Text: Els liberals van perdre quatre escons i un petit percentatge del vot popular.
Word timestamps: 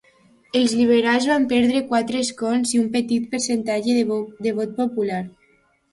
Els 0.59 0.71
liberals 0.77 1.27
van 1.31 1.43
perdre 1.51 1.83
quatre 1.93 2.21
escons 2.27 2.73
i 2.77 2.81
un 2.85 2.89
petit 2.97 3.27
percentatge 3.35 3.99
del 4.01 4.53
vot 4.63 4.75
popular. 4.81 5.25